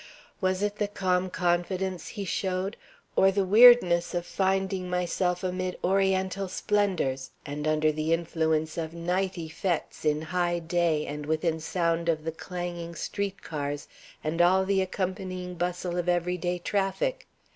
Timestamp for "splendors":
6.47-7.29